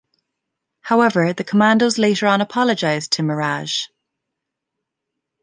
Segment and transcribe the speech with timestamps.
[0.81, 3.87] However, the commandos later on apologized to Meeraj.